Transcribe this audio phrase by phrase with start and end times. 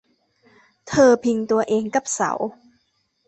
[0.87, 2.31] เธอพิงตัวเองกับเสา